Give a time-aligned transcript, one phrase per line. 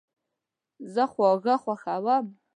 [0.93, 2.25] زه خواږه خوښوم